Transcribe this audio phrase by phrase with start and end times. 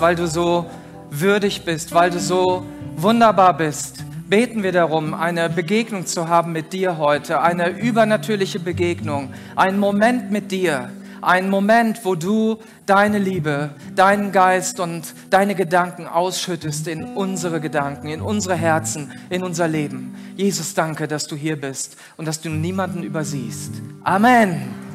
[0.00, 0.66] weil du so
[1.10, 2.64] würdig bist, weil du so
[2.96, 9.32] wunderbar bist, beten wir darum, eine Begegnung zu haben mit dir heute, eine übernatürliche Begegnung,
[9.56, 10.90] einen Moment mit dir,
[11.22, 18.08] einen Moment, wo du deine Liebe, deinen Geist und deine Gedanken ausschüttest in unsere Gedanken,
[18.08, 20.14] in unsere Herzen, in unser Leben.
[20.36, 23.72] Jesus, danke, dass du hier bist und dass du niemanden übersiehst.
[24.04, 24.88] Amen.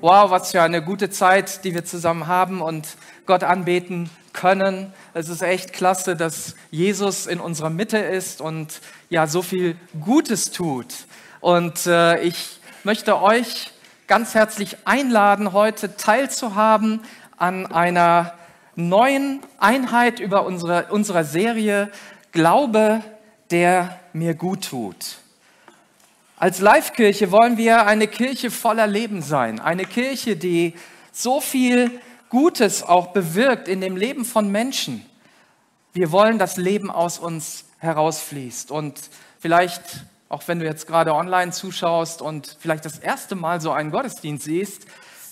[0.00, 2.86] Wow, was für eine gute Zeit, die wir zusammen haben und
[3.28, 4.90] Gott anbeten können.
[5.12, 10.50] Es ist echt klasse, dass Jesus in unserer Mitte ist und ja so viel Gutes
[10.50, 10.86] tut.
[11.40, 13.70] Und äh, ich möchte euch
[14.06, 17.02] ganz herzlich einladen, heute teilzuhaben
[17.36, 18.32] an einer
[18.76, 21.90] neuen Einheit über unsere, unserer Serie
[22.32, 23.02] Glaube,
[23.50, 25.18] der mir gut tut.
[26.38, 30.72] Als Live-Kirche wollen wir eine Kirche voller Leben sein, eine Kirche, die
[31.12, 35.04] so viel Gutes auch bewirkt in dem Leben von Menschen.
[35.92, 38.70] Wir wollen, dass Leben aus uns herausfließt.
[38.70, 39.00] Und
[39.38, 39.82] vielleicht,
[40.28, 44.44] auch wenn du jetzt gerade online zuschaust und vielleicht das erste Mal so einen Gottesdienst
[44.44, 44.86] siehst,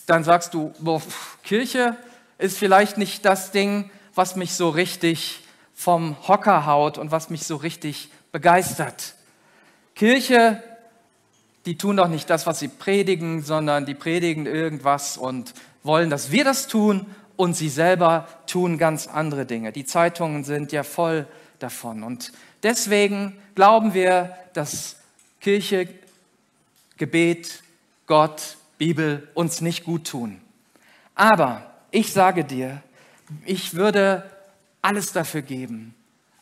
[0.07, 1.03] dann sagst du, boah,
[1.43, 1.97] Kirche
[2.39, 5.43] ist vielleicht nicht das Ding, was mich so richtig
[5.75, 9.15] vom Hocker haut und was mich so richtig begeistert.
[9.95, 10.63] Kirche,
[11.67, 15.53] die tun doch nicht das, was sie predigen, sondern die predigen irgendwas und
[15.87, 19.73] wollen, dass wir das tun und sie selber tun ganz andere Dinge.
[19.73, 21.27] Die Zeitungen sind ja voll
[21.59, 22.03] davon.
[22.03, 22.33] Und
[22.63, 24.97] deswegen glauben wir, dass
[25.41, 25.89] Kirche,
[26.97, 27.63] Gebet,
[28.07, 30.41] Gott, Bibel uns nicht gut tun.
[31.15, 32.83] Aber ich sage dir,
[33.45, 34.31] ich würde
[34.83, 35.95] alles dafür geben,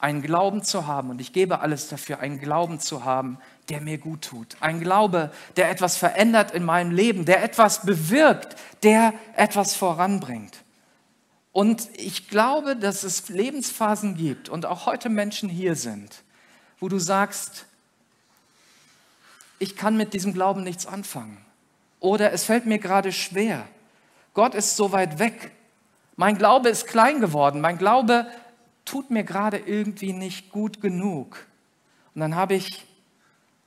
[0.04, 3.38] einen Glauben zu haben, und ich gebe alles dafür, einen Glauben zu haben,
[3.70, 4.54] der mir gut tut.
[4.60, 10.59] Ein Glaube, der etwas verändert in meinem Leben, der etwas bewirkt, der etwas voranbringt.
[11.53, 16.22] Und ich glaube, dass es Lebensphasen gibt und auch heute Menschen hier sind,
[16.81, 17.65] wo du sagst,
[19.59, 21.42] ich kann mit diesem Glauben nichts anfangen.
[21.98, 23.66] Oder es fällt mir gerade schwer.
[24.34, 25.50] Gott ist so weit weg.
[26.16, 27.62] Mein Glaube ist klein geworden.
[27.62, 28.26] Mein Glaube
[28.84, 31.47] tut mir gerade irgendwie nicht gut genug.
[32.15, 32.84] Und dann habe ich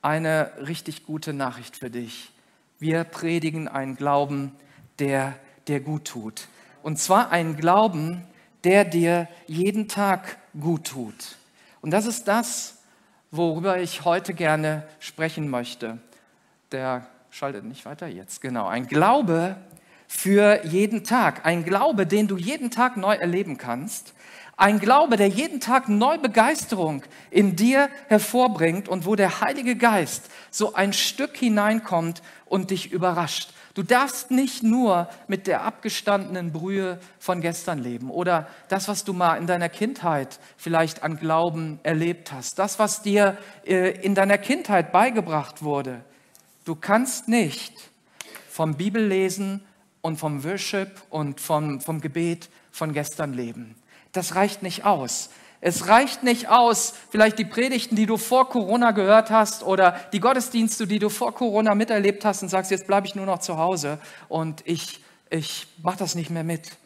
[0.02, 2.30] eine richtig gute Nachricht für dich.
[2.78, 4.52] Wir predigen einen Glauben,
[4.98, 5.34] der
[5.66, 6.48] dir gut tut.
[6.82, 8.22] Und zwar einen Glauben,
[8.64, 11.36] der dir jeden Tag gut tut.
[11.80, 12.78] Und das ist das,
[13.30, 15.98] worüber ich heute gerne sprechen möchte.
[16.72, 18.40] Der schaltet nicht weiter jetzt.
[18.40, 19.56] Genau, ein Glaube
[20.06, 21.44] für jeden Tag.
[21.44, 24.14] Ein Glaube, den du jeden Tag neu erleben kannst.
[24.60, 30.24] Ein Glaube, der jeden Tag neu Begeisterung in dir hervorbringt und wo der Heilige Geist
[30.50, 33.52] so ein Stück hineinkommt und dich überrascht.
[33.74, 39.12] Du darfst nicht nur mit der abgestandenen Brühe von gestern leben oder das, was du
[39.12, 44.38] mal in deiner Kindheit vielleicht an Glauben erlebt hast, das, was dir äh, in deiner
[44.38, 46.00] Kindheit beigebracht wurde.
[46.64, 47.74] Du kannst nicht
[48.50, 49.60] vom Bibellesen
[50.00, 53.76] und vom Worship und vom, vom Gebet von gestern leben
[54.12, 55.30] das reicht nicht aus.
[55.60, 60.20] Es reicht nicht aus, vielleicht die Predigten, die du vor Corona gehört hast oder die
[60.20, 63.58] Gottesdienste, die du vor Corona miterlebt hast und sagst, jetzt bleibe ich nur noch zu
[63.58, 63.98] Hause
[64.28, 66.76] und ich, ich mache das nicht mehr mit.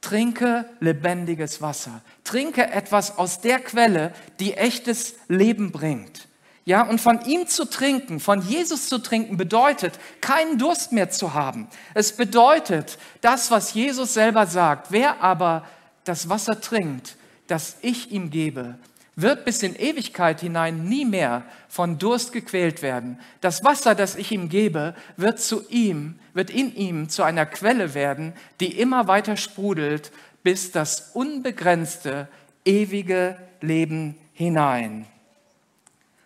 [0.00, 2.02] Trinke lebendiges Wasser.
[2.24, 6.28] Trinke etwas aus der Quelle, die echtes Leben bringt.
[6.66, 11.34] Ja, und von ihm zu trinken, von Jesus zu trinken, bedeutet, keinen Durst mehr zu
[11.34, 11.68] haben.
[11.92, 14.90] Es bedeutet das, was Jesus selber sagt.
[14.90, 15.64] Wer aber
[16.04, 17.16] das Wasser trinkt,
[17.46, 18.78] das ich ihm gebe,
[19.16, 23.20] wird bis in Ewigkeit hinein nie mehr von Durst gequält werden.
[23.40, 27.94] Das Wasser, das ich ihm gebe, wird zu ihm, wird in ihm zu einer Quelle
[27.94, 30.10] werden, die immer weiter sprudelt
[30.44, 32.28] bis das unbegrenzte,
[32.64, 35.06] ewige Leben hinein.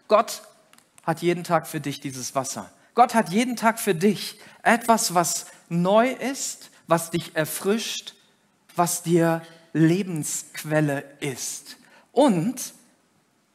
[0.08, 0.42] Gott
[1.04, 2.70] hat jeden Tag für dich dieses Wasser.
[2.94, 8.14] Gott hat jeden Tag für dich etwas, was neu ist, was dich erfrischt,
[8.74, 9.42] was dir
[9.72, 11.76] Lebensquelle ist.
[12.12, 12.74] Und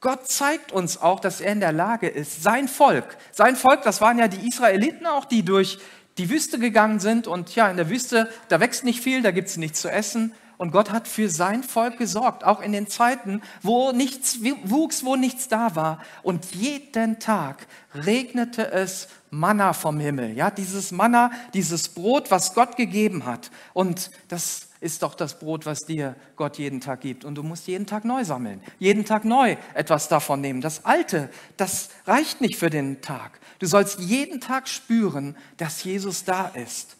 [0.02, 4.02] Gott zeigt uns auch, dass er in der Lage ist, sein Volk, sein Volk, das
[4.02, 5.80] waren ja die Israeliten auch, die durch
[6.18, 9.48] die Wüste gegangen sind und ja, in der Wüste, da wächst nicht viel, da gibt
[9.48, 10.34] es nichts zu essen.
[10.58, 15.16] Und Gott hat für sein Volk gesorgt, auch in den Zeiten, wo nichts wuchs, wo
[15.16, 16.00] nichts da war.
[16.22, 20.38] Und jeden Tag regnete es Manna vom Himmel.
[20.38, 23.50] Ja, dieses Manna, dieses Brot, was Gott gegeben hat.
[23.74, 27.24] Und das ist doch das Brot, was dir Gott jeden Tag gibt.
[27.24, 30.60] Und du musst jeden Tag neu sammeln, jeden Tag neu etwas davon nehmen.
[30.60, 33.40] Das Alte, das reicht nicht für den Tag.
[33.60, 36.98] Du sollst jeden Tag spüren, dass Jesus da ist.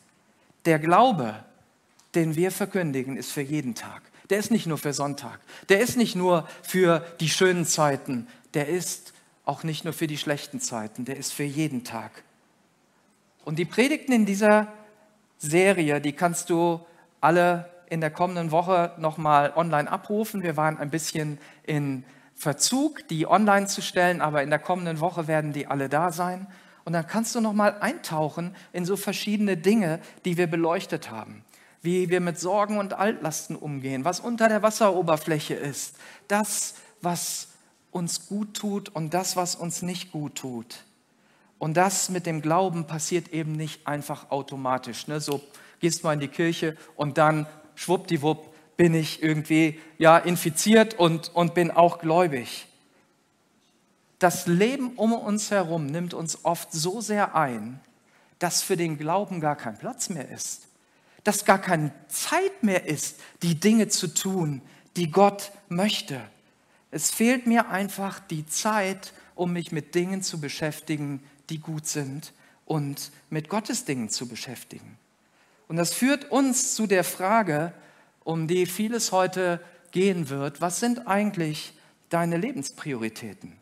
[0.64, 1.44] Der Glaube,
[2.16, 4.02] den wir verkündigen, ist für jeden Tag.
[4.30, 5.42] Der ist nicht nur für Sonntag.
[5.68, 8.28] Der ist nicht nur für die schönen Zeiten.
[8.54, 9.12] Der ist
[9.44, 11.04] auch nicht nur für die schlechten Zeiten.
[11.04, 12.24] Der ist für jeden Tag.
[13.44, 14.72] Und die Predigten in dieser
[15.38, 16.80] Serie, die kannst du
[17.20, 20.42] alle in der kommenden Woche nochmal online abrufen.
[20.42, 22.04] Wir waren ein bisschen in
[22.34, 26.48] Verzug, die online zu stellen, aber in der kommenden Woche werden die alle da sein.
[26.86, 31.46] Und dann kannst du nochmal eintauchen in so verschiedene Dinge, die wir beleuchtet haben
[31.84, 35.98] wie wir mit Sorgen und Altlasten umgehen, was unter der Wasseroberfläche ist,
[36.30, 37.50] das, was
[37.92, 40.86] uns gut tut und das, was uns nicht gut tut.
[41.60, 45.08] Und das mit dem Glauben passiert eben nicht einfach automatisch.
[45.08, 45.20] Ne?
[45.20, 45.42] So
[45.82, 51.54] gehst mal in die Kirche und dann schwuppdiwupp bin ich irgendwie ja, infiziert und, und
[51.54, 52.68] bin auch gläubig.
[54.20, 57.80] Das Leben um uns herum nimmt uns oft so sehr ein,
[58.40, 60.68] dass für den Glauben gar kein Platz mehr ist
[61.24, 64.62] dass gar keine Zeit mehr ist, die Dinge zu tun,
[64.96, 66.22] die Gott möchte.
[66.92, 72.34] Es fehlt mir einfach die Zeit, um mich mit Dingen zu beschäftigen, die gut sind
[72.66, 74.98] und mit Gottes Dingen zu beschäftigen.
[75.74, 77.74] Und das führt uns zu der Frage,
[78.24, 79.60] um die vieles heute
[79.90, 81.74] gehen wird, was sind eigentlich
[82.10, 83.54] deine Lebensprioritäten?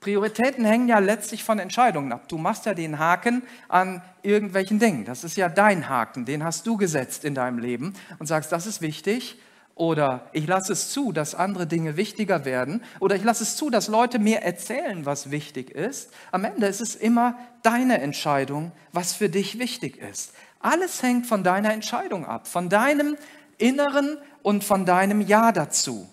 [0.00, 2.26] Prioritäten hängen ja letztlich von Entscheidungen ab.
[2.26, 5.04] Du machst ja den Haken an irgendwelchen Dingen.
[5.04, 8.66] Das ist ja dein Haken, den hast du gesetzt in deinem Leben und sagst, das
[8.66, 9.38] ist wichtig.
[9.74, 12.82] Oder ich lasse es zu, dass andere Dinge wichtiger werden.
[12.98, 16.12] Oder ich lasse es zu, dass Leute mir erzählen, was wichtig ist.
[16.30, 20.32] Am Ende ist es immer deine Entscheidung, was für dich wichtig ist.
[20.62, 23.16] Alles hängt von deiner Entscheidung ab, von deinem
[23.58, 26.08] Inneren und von deinem Ja dazu.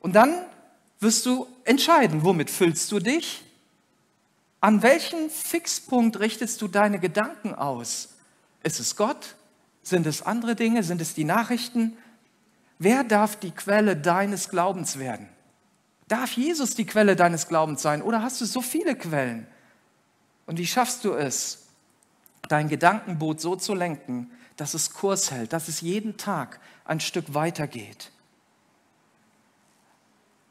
[0.00, 0.34] Und dann
[1.00, 3.42] wirst du entscheiden, womit füllst du dich?
[4.60, 8.14] An welchen Fixpunkt richtest du deine Gedanken aus?
[8.62, 9.36] Ist es Gott?
[9.82, 10.82] Sind es andere Dinge?
[10.82, 11.96] Sind es die Nachrichten?
[12.78, 15.28] Wer darf die Quelle deines Glaubens werden?
[16.08, 18.02] Darf Jesus die Quelle deines Glaubens sein?
[18.02, 19.46] Oder hast du so viele Quellen?
[20.46, 21.65] Und wie schaffst du es,
[22.48, 27.34] dein Gedankenboot so zu lenken, dass es Kurs hält, dass es jeden Tag ein Stück
[27.34, 28.10] weitergeht?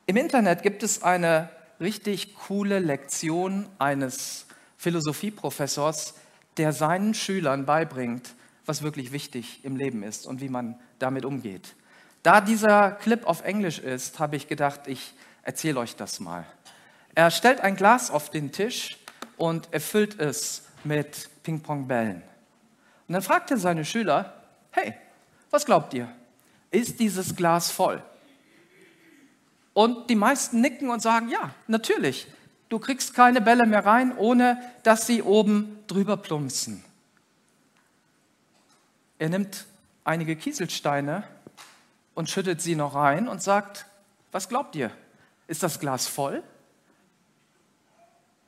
[0.05, 1.49] Im Internet gibt es eine
[1.79, 4.45] richtig coole Lektion eines
[4.77, 6.13] Philosophieprofessors,
[6.57, 11.75] der seinen Schülern beibringt, was wirklich wichtig im Leben ist und wie man damit umgeht.
[12.23, 15.13] Da dieser Clip auf Englisch ist, habe ich gedacht, ich
[15.43, 16.45] erzähle euch das mal.
[17.13, 18.97] Er stellt ein Glas auf den Tisch
[19.37, 22.21] und erfüllt es mit Ping-Pong-Bällen.
[23.07, 24.33] Und dann fragt er seine Schüler,
[24.71, 24.93] hey,
[25.49, 26.09] was glaubt ihr?
[26.71, 28.01] Ist dieses Glas voll?
[29.73, 32.27] Und die meisten nicken und sagen, ja, natürlich,
[32.69, 36.83] du kriegst keine Bälle mehr rein, ohne dass sie oben drüber plumpsen.
[39.19, 39.65] Er nimmt
[40.03, 41.23] einige Kieselsteine
[42.13, 43.85] und schüttet sie noch rein und sagt,
[44.31, 44.91] was glaubt ihr?
[45.47, 46.43] Ist das Glas voll?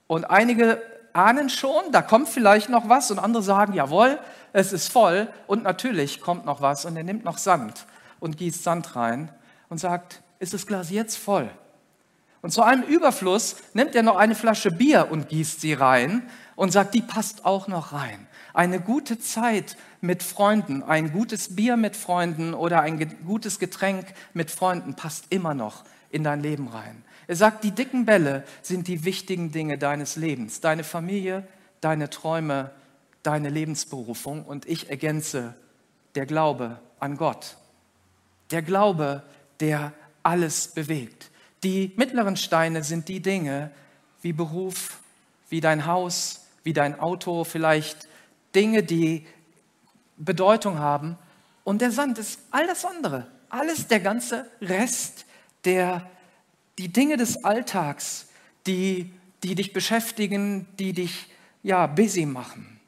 [0.07, 0.81] Und einige
[1.17, 4.19] ahnen schon, da kommt vielleicht noch was und andere sagen, jawohl,
[4.53, 7.86] es ist voll und natürlich kommt noch was und er nimmt noch Sand
[8.19, 9.29] und gießt Sand rein
[9.69, 11.50] und sagt, ist das Glas jetzt voll.
[12.41, 16.71] Und zu einem Überfluss nimmt er noch eine Flasche Bier und gießt sie rein und
[16.71, 18.27] sagt, die passt auch noch rein.
[18.53, 24.51] Eine gute Zeit mit Freunden, ein gutes Bier mit Freunden oder ein gutes Getränk mit
[24.51, 27.03] Freunden passt immer noch in dein Leben rein.
[27.27, 31.46] Er sagt, die dicken Bälle sind die wichtigen Dinge deines Lebens, deine Familie,
[31.81, 32.72] deine Träume,
[33.22, 35.53] deine Lebensberufung und ich ergänze
[36.15, 37.57] der Glaube an Gott.
[38.51, 39.24] Der Glaube,
[39.60, 39.91] der
[40.24, 41.29] alles bewegt.
[41.63, 43.72] Die mittleren Steine sind die Dinge
[44.22, 45.00] wie Beruf,
[45.50, 48.07] wie dein Haus, wie dein Auto, vielleicht
[48.55, 49.25] Dinge, die
[50.17, 51.17] Bedeutung haben.
[51.63, 55.25] Und der Sand ist all das andere, alles der ganze Rest,
[55.65, 56.10] der,
[56.77, 58.27] die Dinge des Alltags,
[58.65, 59.12] die,
[59.43, 61.27] die dich beschäftigen, die dich
[61.63, 62.79] ja busy machen.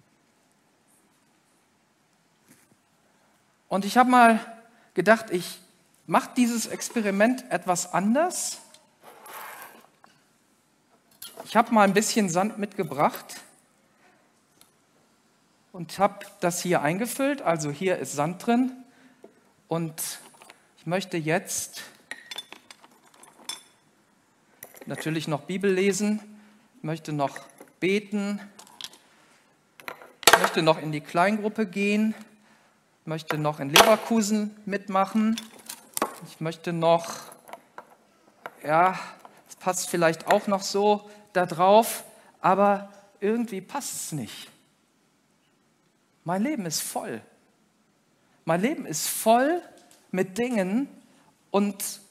[3.68, 4.40] Und ich habe mal
[4.94, 5.60] gedacht, ich
[6.08, 8.58] macht dieses Experiment etwas anders.
[11.46, 13.36] Ich habe mal ein bisschen Sand mitgebracht
[15.72, 17.42] und habe das hier eingefüllt.
[17.42, 18.72] Also hier ist Sand drin.
[19.68, 20.20] Und
[20.80, 21.84] ich möchte jetzt
[24.90, 26.20] natürlich noch Bibel lesen,
[26.82, 27.38] möchte noch
[27.80, 28.42] beten,
[30.42, 32.16] möchte noch in die Kleingruppe gehen,
[33.06, 35.40] möchte noch in Leverkusen mitmachen.
[36.28, 37.08] Ich möchte noch,
[38.64, 39.00] ja,
[39.48, 42.04] es passt vielleicht auch noch so da drauf,
[42.42, 44.50] aber irgendwie passt es nicht.
[46.24, 47.22] Mein Leben ist voll.
[48.44, 49.62] Mein Leben ist voll
[50.10, 50.90] mit Dingen
[51.52, 52.02] und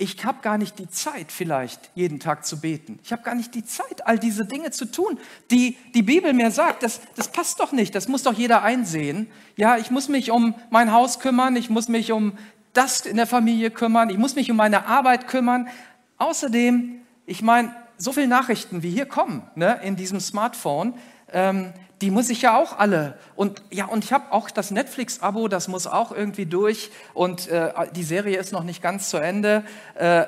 [0.00, 2.98] ich habe gar nicht die Zeit, vielleicht jeden Tag zu beten.
[3.04, 5.18] Ich habe gar nicht die Zeit, all diese Dinge zu tun,
[5.50, 6.82] die die Bibel mir sagt.
[6.82, 9.26] Das, das passt doch nicht, das muss doch jeder einsehen.
[9.56, 12.32] Ja, ich muss mich um mein Haus kümmern, ich muss mich um
[12.72, 15.68] das in der Familie kümmern, ich muss mich um meine Arbeit kümmern.
[16.16, 20.94] Außerdem, ich meine, so viele Nachrichten wie hier kommen ne, in diesem Smartphone,
[21.30, 23.18] ähm, die muss ich ja auch alle.
[23.36, 26.90] Und ja, und ich habe auch das Netflix-Abo, das muss auch irgendwie durch.
[27.12, 29.64] Und äh, die Serie ist noch nicht ganz zu Ende.
[29.94, 30.24] Äh,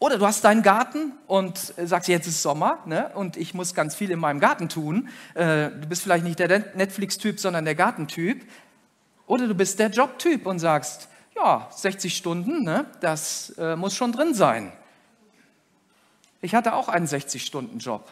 [0.00, 3.10] oder du hast deinen Garten und sagst, jetzt ist Sommer ne?
[3.14, 5.08] und ich muss ganz viel in meinem Garten tun.
[5.34, 8.44] Äh, du bist vielleicht nicht der Netflix-Typ, sondern der Gartentyp.
[9.26, 12.86] Oder du bist der Job-Typ und sagst, ja, 60 Stunden, ne?
[13.00, 14.72] das äh, muss schon drin sein.
[16.42, 18.10] Ich hatte auch einen 60-Stunden-Job.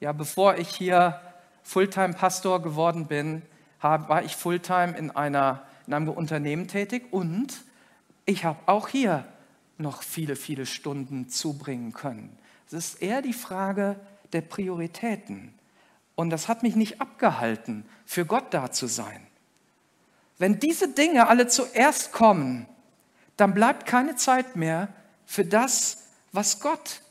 [0.00, 1.20] Ja, bevor ich hier
[1.66, 3.42] Fulltime-Pastor geworden bin,
[3.80, 7.64] war ich Fulltime in, einer, in einem Unternehmen tätig und
[8.24, 9.24] ich habe auch hier
[9.76, 12.38] noch viele, viele Stunden zubringen können.
[12.68, 13.96] Es ist eher die Frage
[14.32, 15.54] der Prioritäten.
[16.14, 19.26] Und das hat mich nicht abgehalten, für Gott da zu sein.
[20.38, 22.66] Wenn diese Dinge alle zuerst kommen,
[23.36, 24.88] dann bleibt keine Zeit mehr
[25.26, 27.02] für das, was Gott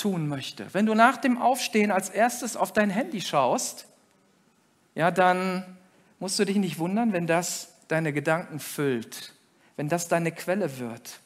[0.00, 0.72] tun möchte.
[0.72, 3.86] Wenn du nach dem Aufstehen als erstes auf dein Handy schaust,
[4.94, 5.76] ja, dann
[6.18, 9.34] musst du dich nicht wundern, wenn das deine Gedanken füllt,
[9.76, 11.20] wenn das deine Quelle wird.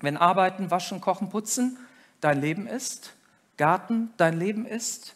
[0.00, 1.78] Wenn Arbeiten, Waschen, Kochen, Putzen
[2.20, 3.14] dein Leben ist,
[3.56, 5.14] Garten dein Leben ist,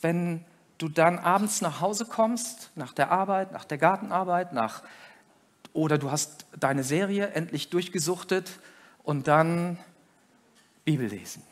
[0.00, 0.44] wenn
[0.78, 4.82] du dann abends nach Hause kommst, nach der Arbeit, nach der Gartenarbeit, nach,
[5.72, 8.50] oder du hast deine Serie endlich durchgesuchtet
[9.04, 9.78] und dann
[10.84, 11.42] Bibel lesen.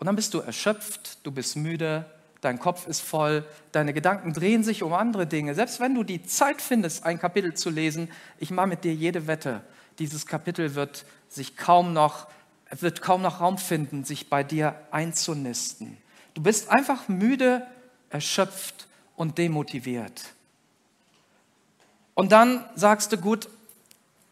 [0.00, 2.06] Und dann bist du erschöpft, du bist müde,
[2.40, 5.54] dein Kopf ist voll, deine Gedanken drehen sich um andere Dinge.
[5.54, 9.26] Selbst wenn du die Zeit findest, ein Kapitel zu lesen, ich mache mit dir jede
[9.26, 9.60] Wette,
[9.98, 12.28] dieses Kapitel wird sich kaum noch,
[12.70, 15.98] wird kaum noch Raum finden, sich bei dir einzunisten.
[16.32, 17.66] Du bist einfach müde,
[18.08, 20.22] erschöpft und demotiviert.
[22.14, 23.50] Und dann sagst du, gut,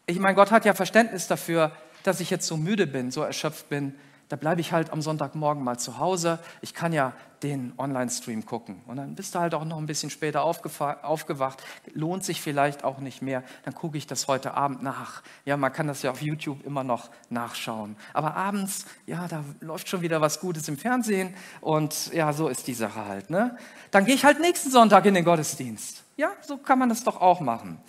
[0.07, 1.71] ich meine, Gott hat ja Verständnis dafür,
[2.01, 3.93] dass ich jetzt so müde bin, so erschöpft bin
[4.29, 6.39] da bleibe ich halt am Sonntagmorgen mal zu Hause.
[6.61, 8.81] Ich kann ja den Online-Stream gucken.
[8.85, 11.63] Und dann bist du halt auch noch ein bisschen später aufgewacht.
[11.93, 13.43] Lohnt sich vielleicht auch nicht mehr.
[13.65, 15.23] Dann gucke ich das heute Abend nach.
[15.45, 17.95] Ja, man kann das ja auf YouTube immer noch nachschauen.
[18.13, 21.33] Aber abends, ja, da läuft schon wieder was Gutes im Fernsehen.
[21.59, 23.31] Und ja, so ist die Sache halt.
[23.31, 23.57] Ne?
[23.89, 26.03] Dann gehe ich halt nächsten Sonntag in den Gottesdienst.
[26.17, 27.79] Ja, so kann man das doch auch machen.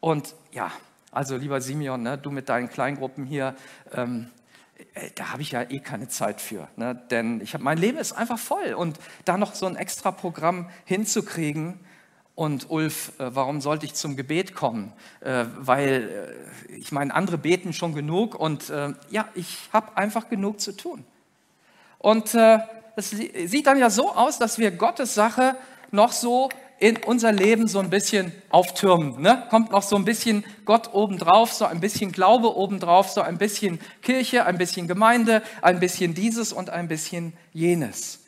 [0.00, 0.70] Und ja,
[1.10, 3.54] also lieber Simeon, ne, du mit deinen Kleingruppen hier,
[3.92, 4.37] ähm, äh,
[5.14, 6.68] da habe ich ja eh keine Zeit für.
[6.76, 7.00] Ne?
[7.10, 8.74] Denn ich hab, mein Leben ist einfach voll.
[8.74, 11.80] Und da noch so ein extra Programm hinzukriegen,
[12.38, 14.92] und Ulf, äh, warum sollte ich zum Gebet kommen?
[15.18, 16.36] Äh, weil
[16.68, 18.68] ich meine, andere beten schon genug und
[19.10, 21.04] ja, ich habe einfach genug zu tun.
[21.98, 25.56] Und es sieht dann ja so aus, dass wir Gottes Sache
[25.90, 29.20] noch so in unser Leben so ein bisschen auftürmen.
[29.20, 29.44] Ne?
[29.50, 33.80] Kommt noch so ein bisschen Gott obendrauf, so ein bisschen Glaube obendrauf, so ein bisschen
[34.02, 38.20] Kirche, ein bisschen Gemeinde, ein bisschen dieses und ein bisschen jenes.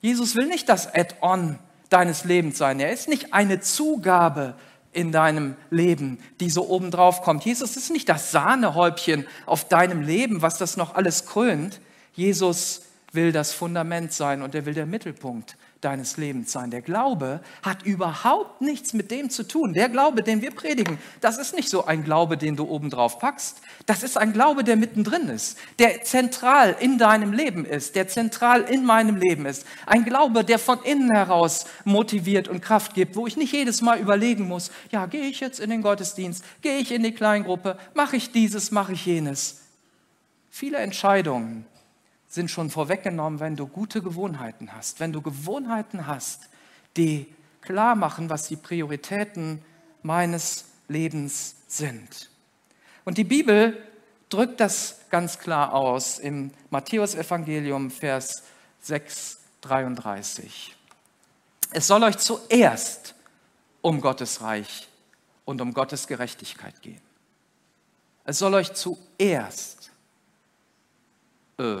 [0.00, 1.58] Jesus will nicht das Add-on
[1.90, 2.80] deines Lebens sein.
[2.80, 4.54] Er ist nicht eine Zugabe
[4.92, 7.44] in deinem Leben, die so obendrauf kommt.
[7.44, 11.80] Jesus ist nicht das Sahnehäubchen auf deinem Leben, was das noch alles krönt.
[12.14, 16.70] Jesus will das Fundament sein und er will der Mittelpunkt deines Lebens sein.
[16.70, 19.72] Der Glaube hat überhaupt nichts mit dem zu tun.
[19.72, 23.60] Der Glaube, den wir predigen, das ist nicht so ein Glaube, den du obendrauf packst.
[23.86, 28.62] Das ist ein Glaube, der mittendrin ist, der zentral in deinem Leben ist, der zentral
[28.62, 29.64] in meinem Leben ist.
[29.86, 34.00] Ein Glaube, der von innen heraus motiviert und Kraft gibt, wo ich nicht jedes Mal
[34.00, 38.16] überlegen muss, ja, gehe ich jetzt in den Gottesdienst, gehe ich in die Kleingruppe, mache
[38.16, 39.60] ich dieses, mache ich jenes.
[40.50, 41.64] Viele Entscheidungen
[42.36, 45.00] sind schon vorweggenommen, wenn du gute Gewohnheiten hast.
[45.00, 46.48] Wenn du Gewohnheiten hast,
[46.96, 49.62] die klar machen, was die Prioritäten
[50.02, 52.30] meines Lebens sind.
[53.04, 53.82] Und die Bibel
[54.28, 58.44] drückt das ganz klar aus im Matthäusevangelium Vers
[58.82, 60.76] 6, 33.
[61.72, 63.14] Es soll euch zuerst
[63.80, 64.88] um Gottes Reich
[65.46, 67.00] und um Gottes Gerechtigkeit gehen.
[68.24, 69.90] Es soll euch zuerst
[71.58, 71.78] äh,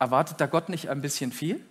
[0.00, 1.64] Erwartet da Gott nicht ein bisschen viel?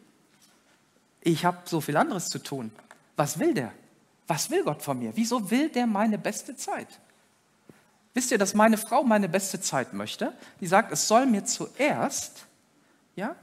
[1.21, 2.71] Ich habe so viel anderes zu tun.
[3.17, 3.73] Was will der?
[4.27, 5.11] Was will Gott von mir?
[5.15, 6.87] Wieso will der meine beste Zeit?
[8.13, 10.33] Wisst ihr, dass meine Frau meine beste Zeit möchte?
[10.61, 12.45] Die sagt, es soll mir zuerst
[13.15, 13.35] ja,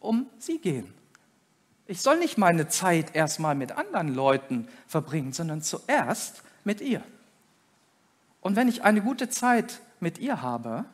[0.00, 0.92] um sie gehen.
[1.86, 7.02] Ich soll nicht meine Zeit erstmal mit anderen Leuten verbringen, sondern zuerst mit ihr.
[8.40, 10.84] Und wenn ich eine gute Zeit mit ihr habe,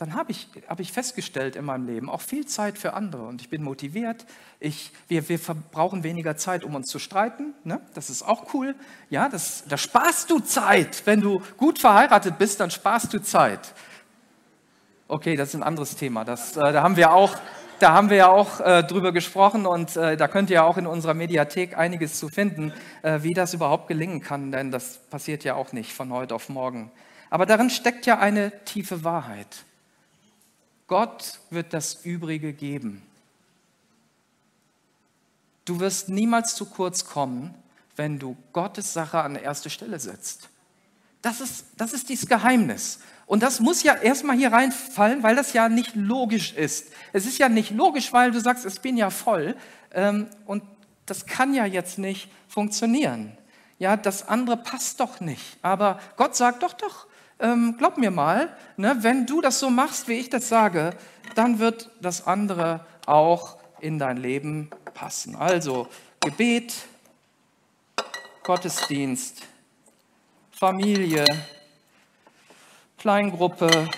[0.00, 3.42] dann habe ich, hab ich festgestellt in meinem Leben auch viel Zeit für andere und
[3.42, 4.24] ich bin motiviert.
[4.58, 7.52] Ich, wir, wir verbrauchen weniger Zeit, um uns zu streiten.
[7.64, 7.82] Ne?
[7.92, 8.74] Das ist auch cool.
[9.10, 11.02] Ja, das, da sparst du Zeit.
[11.04, 13.74] Wenn du gut verheiratet bist, dann sparst du Zeit.
[15.06, 16.24] Okay, das ist ein anderes Thema.
[16.24, 17.36] Das, äh, da haben wir auch,
[17.78, 20.78] da haben wir ja auch äh, drüber gesprochen und äh, da könnt ihr ja auch
[20.78, 25.44] in unserer Mediathek einiges zu finden, äh, wie das überhaupt gelingen kann, denn das passiert
[25.44, 26.90] ja auch nicht von heute auf morgen.
[27.28, 29.66] Aber darin steckt ja eine tiefe Wahrheit.
[30.90, 33.00] Gott wird das Übrige geben.
[35.64, 37.54] Du wirst niemals zu kurz kommen,
[37.94, 40.48] wenn du Gottes Sache an erste Stelle setzt.
[41.22, 42.98] Das ist, das ist dieses Geheimnis.
[43.26, 46.88] Und das muss ja erstmal hier reinfallen, weil das ja nicht logisch ist.
[47.12, 49.54] Es ist ja nicht logisch, weil du sagst, ich bin ja voll.
[49.92, 50.64] Ähm, und
[51.06, 53.38] das kann ja jetzt nicht funktionieren.
[53.78, 55.56] Ja, das andere passt doch nicht.
[55.62, 57.06] Aber Gott sagt doch, doch,
[57.40, 60.96] ähm, glaub mir mal, ne, wenn du das so machst, wie ich das sage,
[61.34, 65.36] dann wird das andere auch in dein Leben passen.
[65.36, 65.88] Also
[66.20, 66.74] Gebet,
[68.42, 69.42] Gottesdienst,
[70.50, 71.24] Familie,
[72.98, 73.88] Kleingruppe.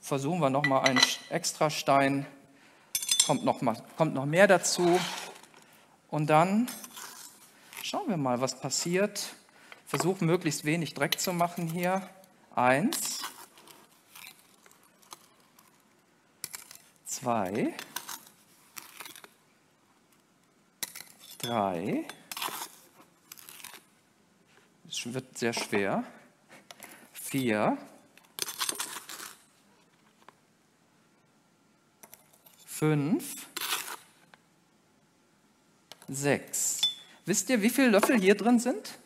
[0.00, 2.26] Versuchen wir noch mal einen Extrastein.
[3.26, 5.00] Kommt noch, mal, kommt noch mehr dazu.
[6.10, 6.68] Und dann
[7.82, 9.34] schauen wir mal, was passiert
[9.94, 12.10] versuche möglichst wenig Dreck zu machen hier.
[12.56, 13.20] Eins,
[17.04, 17.72] zwei,
[21.38, 22.08] drei.
[24.88, 26.02] Es wird sehr schwer.
[27.12, 27.78] Vier.
[32.66, 33.46] Fünf.
[36.08, 36.80] Sechs.
[37.26, 38.98] Wisst ihr, wie viele Löffel hier drin sind?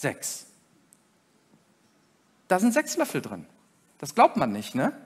[0.00, 0.46] Sechs.
[2.48, 3.44] Da sind sechs Löffel drin.
[3.98, 4.96] Das glaubt man nicht, ne?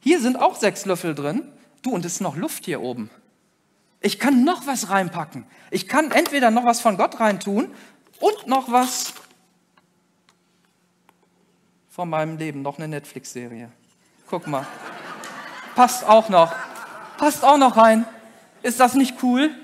[0.00, 1.44] Hier sind auch sechs Löffel drin.
[1.82, 3.08] Du, und es ist noch Luft hier oben.
[4.00, 5.46] Ich kann noch was reinpacken.
[5.70, 7.72] Ich kann entweder noch was von Gott reintun
[8.18, 9.12] und noch was
[11.88, 13.70] von meinem Leben, noch eine Netflix-Serie.
[14.26, 14.66] Guck mal.
[15.76, 16.52] Passt auch noch.
[17.16, 18.06] Passt auch noch rein.
[18.62, 19.54] Ist das nicht cool?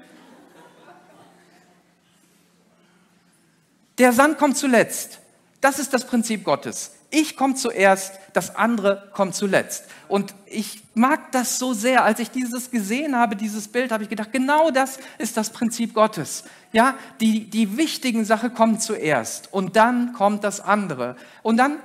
[3.99, 5.19] Der Sand kommt zuletzt.
[5.61, 6.93] Das ist das Prinzip Gottes.
[7.11, 9.85] Ich komme zuerst, das andere kommt zuletzt.
[10.09, 12.05] Und ich mag das so sehr.
[12.05, 15.95] Als ich dieses gesehen habe, dieses Bild, habe ich gedacht, genau das ist das Prinzip
[15.95, 16.45] Gottes.
[16.73, 21.17] Ja, die, die wichtigen Sachen kommen zuerst und dann kommt das andere.
[21.43, 21.79] Und dann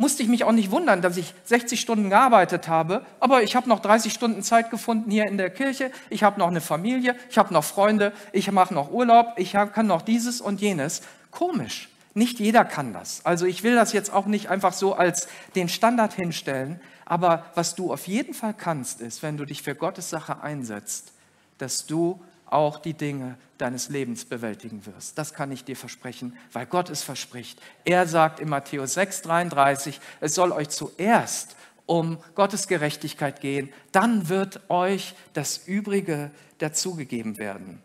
[0.00, 3.68] musste ich mich auch nicht wundern, dass ich 60 Stunden gearbeitet habe, aber ich habe
[3.68, 7.36] noch 30 Stunden Zeit gefunden hier in der Kirche, ich habe noch eine Familie, ich
[7.36, 11.02] habe noch Freunde, ich mache noch Urlaub, ich kann noch dieses und jenes.
[11.30, 11.88] Komisch.
[12.14, 13.24] Nicht jeder kann das.
[13.24, 17.74] Also ich will das jetzt auch nicht einfach so als den Standard hinstellen, aber was
[17.74, 21.12] du auf jeden Fall kannst, ist, wenn du dich für Gottes Sache einsetzt,
[21.58, 25.18] dass du auch die Dinge deines Lebens bewältigen wirst.
[25.18, 27.60] Das kann ich dir versprechen, weil Gott es verspricht.
[27.84, 31.54] Er sagt in Matthäus 6:33, es soll euch zuerst
[31.86, 37.82] um Gottes Gerechtigkeit gehen, dann wird euch das Übrige dazugegeben werden.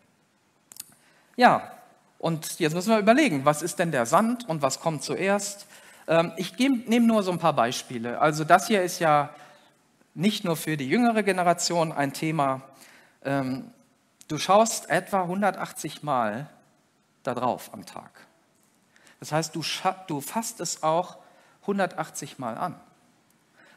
[1.36, 1.72] Ja,
[2.17, 5.67] und jetzt müssen wir überlegen, was ist denn der Sand und was kommt zuerst?
[6.08, 8.19] Ähm, ich nehme nur so ein paar Beispiele.
[8.19, 9.30] Also das hier ist ja
[10.13, 12.62] nicht nur für die jüngere Generation ein Thema.
[13.23, 13.71] Ähm,
[14.28, 16.49] du schaust etwa 180 Mal
[17.23, 18.12] da drauf am Tag.
[19.19, 19.63] Das heißt, du,
[20.08, 21.17] du fasst es auch
[21.62, 22.80] 180 Mal an.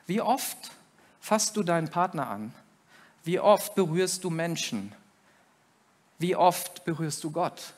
[0.07, 0.70] Wie oft
[1.20, 2.55] fasst du deinen Partner an?
[3.24, 4.94] Wie oft berührst du Menschen?
[6.18, 7.74] Wie oft berührst du Gott?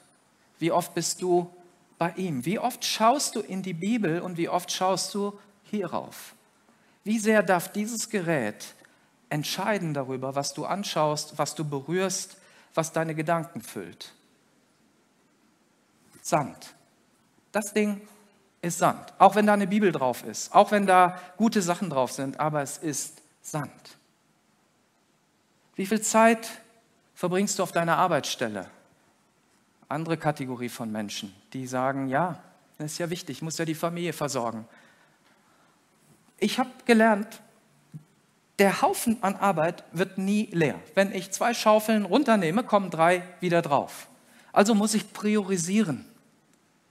[0.60, 1.50] Wie oft bist du
[1.98, 2.44] bei ihm?
[2.44, 6.34] Wie oft schaust du in die Bibel und wie oft schaust du hierauf?
[7.02, 8.74] Wie sehr darf dieses Gerät
[9.30, 12.36] entscheiden darüber, was du anschaust, was du berührst,
[12.74, 14.12] was deine Gedanken füllt?
[16.20, 16.74] Sand.
[17.52, 18.02] Das Ding
[18.60, 19.14] ist Sand.
[19.18, 22.60] Auch wenn da eine Bibel drauf ist, auch wenn da gute Sachen drauf sind, aber
[22.60, 23.98] es ist Sand.
[25.74, 26.46] Wie viel Zeit
[27.14, 28.68] verbringst du auf deiner Arbeitsstelle?
[29.90, 32.42] Andere Kategorie von Menschen, die sagen, ja,
[32.78, 34.66] das ist ja wichtig, ich muss ja die Familie versorgen.
[36.38, 37.42] Ich habe gelernt,
[38.58, 40.78] der Haufen an Arbeit wird nie leer.
[40.94, 44.08] Wenn ich zwei Schaufeln runternehme, kommen drei wieder drauf.
[44.52, 46.04] Also muss ich priorisieren.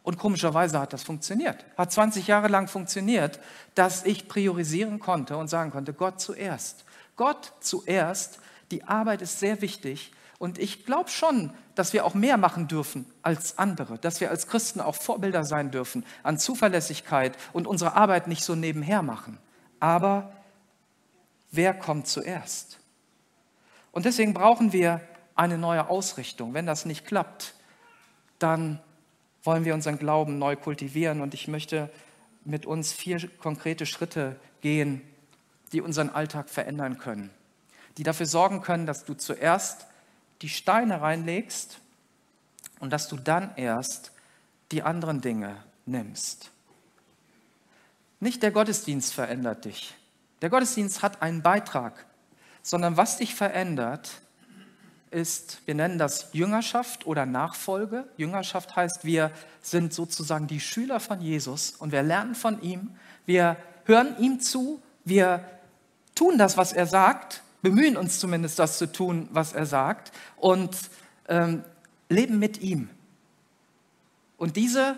[0.04, 1.66] Und komischerweise hat das funktioniert.
[1.78, 3.40] Hat 20 Jahre lang funktioniert,
[3.76, 6.86] dass ich priorisieren konnte und sagen konnte, Gott zuerst.
[7.16, 8.40] Gott zuerst,
[8.72, 10.12] Die Arbeit ist sehr wichtig.
[10.40, 14.48] Und ich glaube schon, dass wir auch mehr machen dürfen als andere, dass wir als
[14.48, 19.38] Christen auch Vorbilder sein dürfen an Zuverlässigkeit und unsere Arbeit nicht so nebenher machen.
[19.82, 20.32] Aber
[21.52, 22.80] wer kommt zuerst?
[23.92, 25.02] Und deswegen brauchen wir
[25.36, 26.54] eine neue Ausrichtung.
[26.54, 27.54] Wenn das nicht klappt,
[28.40, 28.80] dann
[29.44, 31.20] wollen wir unseren Glauben neu kultivieren.
[31.20, 31.90] Und ich möchte
[32.46, 35.02] mit uns vier konkrete Schritte gehen,
[35.74, 37.30] die unseren Alltag verändern können,
[37.98, 39.86] die dafür sorgen können, dass du zuerst
[40.42, 41.80] die Steine reinlegst
[42.80, 44.12] und dass du dann erst
[44.72, 46.52] die anderen Dinge nimmst.
[48.20, 49.96] Nicht der Gottesdienst verändert dich.
[50.42, 52.06] Der Gottesdienst hat einen Beitrag,
[52.62, 54.22] sondern was dich verändert,
[55.12, 58.08] ist, wir nennen das Jüngerschaft oder Nachfolge.
[58.18, 63.58] Jüngerschaft heißt, wir sind sozusagen die Schüler von Jesus und wir lernen von ihm, wir
[63.86, 65.44] hören ihm zu, wir
[66.14, 70.76] tun das, was er sagt, bemühen uns zumindest, das zu tun, was er sagt und
[71.28, 71.64] ähm,
[72.10, 72.90] leben mit ihm.
[74.38, 74.98] Und diese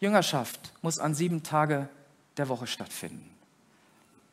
[0.00, 1.88] Jüngerschaft muss an sieben Tage
[2.36, 3.28] der Woche stattfinden.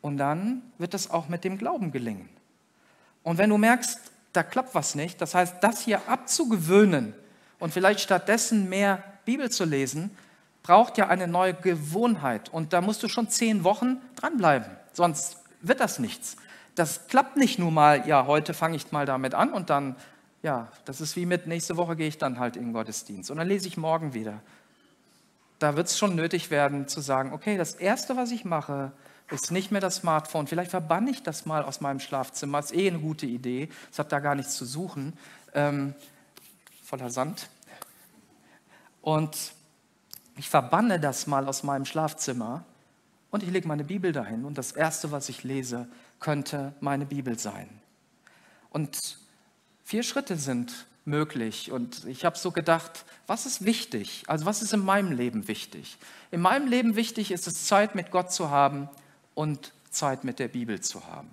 [0.00, 2.28] Und dann wird es auch mit dem Glauben gelingen.
[3.22, 4.00] Und wenn du merkst,
[4.32, 7.14] da klappt was nicht, das heißt, das hier abzugewöhnen
[7.58, 10.10] und vielleicht stattdessen mehr Bibel zu lesen,
[10.62, 12.48] braucht ja eine neue Gewohnheit.
[12.48, 16.36] Und da musst du schon zehn Wochen dranbleiben, sonst wird das nichts.
[16.80, 19.96] Das klappt nicht nur mal, ja, heute fange ich mal damit an und dann,
[20.42, 23.36] ja, das ist wie mit, nächste Woche gehe ich dann halt in den Gottesdienst und
[23.36, 24.40] dann lese ich morgen wieder.
[25.58, 28.92] Da wird es schon nötig werden zu sagen, okay, das Erste, was ich mache,
[29.30, 30.46] ist nicht mehr das Smartphone.
[30.46, 32.60] Vielleicht verbanne ich das mal aus meinem Schlafzimmer.
[32.60, 33.68] Ist eh eine gute Idee.
[33.92, 35.12] Es hat da gar nichts zu suchen.
[35.52, 35.92] Ähm,
[36.82, 37.50] voller Sand.
[39.02, 39.52] Und
[40.38, 42.64] ich verbanne das mal aus meinem Schlafzimmer
[43.30, 44.46] und ich lege meine Bibel dahin.
[44.46, 45.86] Und das Erste, was ich lese,
[46.20, 47.68] könnte meine Bibel sein.
[48.70, 49.18] Und
[49.84, 51.72] vier Schritte sind möglich.
[51.72, 54.24] Und ich habe so gedacht, was ist wichtig?
[54.26, 55.98] Also was ist in meinem Leben wichtig?
[56.30, 58.88] In meinem Leben wichtig ist es, Zeit mit Gott zu haben
[59.34, 61.30] und Zeit mit der Bibel zu haben.